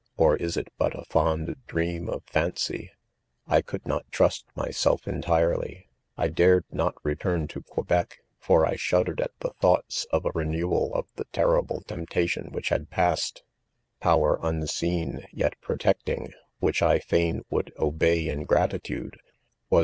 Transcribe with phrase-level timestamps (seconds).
[0.17, 2.87] or is it but, a fond dream of fancy 1• r.'
[3.45, 5.91] 4 I could not trust myself entirely °.
[6.17, 10.31] I dared aot return to Quebec,' for I shudder ed at the thoughts ;of a
[10.33, 13.43] renewal of the terrible tempt a flops whicjb had passed..
[14.01, 15.21] I.(■; ']^^^^^b^^[^ froteetingg.
[15.39, 16.33] ',mhieir:;
[16.63, 19.17] .1 £&m would, obey" in .gratitude,
[19.69, 19.79] was.